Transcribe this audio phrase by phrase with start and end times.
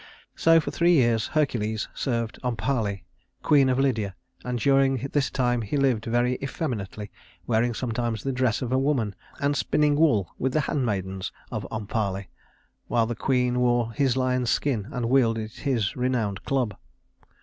[0.35, 3.01] So for three years Hercules served Omphale,
[3.43, 7.11] queen of Lydia; and during this time he lived very effeminately,
[7.45, 12.25] wearing sometimes the dress of a woman and spinning wool with the handmaidens of Omphale,
[12.87, 16.75] while the queen wore his lion's skin and wielded his renowned club.